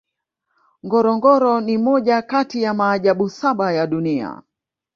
[0.85, 4.41] ngorongoro ni moja kati ya maajabu saba ya dunia